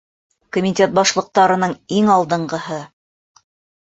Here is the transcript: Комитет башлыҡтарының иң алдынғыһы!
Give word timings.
Комитет 0.55 0.95
башлыҡтарының 0.99 1.75
иң 1.97 2.09
алдынғыһы! 2.13 2.79